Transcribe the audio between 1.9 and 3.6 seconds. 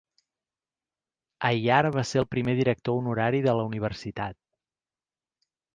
va ser el primer director honorari de